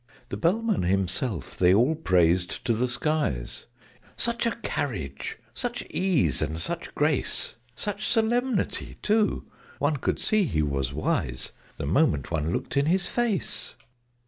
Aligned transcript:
_The 0.29 0.35
Bellman 0.37 0.81
himself 0.81 1.55
they 1.55 1.75
all 1.75 1.93
praised 1.93 2.65
to 2.65 2.73
the 2.73 2.87
skies 2.87 3.67
Such 4.17 4.47
a 4.47 4.55
carriage, 4.63 5.37
such 5.53 5.85
ease 5.91 6.41
and 6.41 6.59
such 6.59 6.95
grace! 6.95 7.53
Such 7.75 8.07
solemnity, 8.07 8.97
too! 9.03 9.45
One 9.77 9.97
could 9.97 10.17
see 10.17 10.45
he 10.45 10.63
was 10.63 10.91
wise, 10.91 11.51
The 11.77 11.85
moment 11.85 12.31
one 12.31 12.51
looked 12.51 12.75
in 12.75 12.87
his 12.87 13.05
face! 13.07 13.75